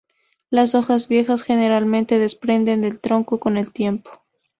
[0.49, 4.09] Las hojas viejas generalmente desprenden del tronco con el tiempo.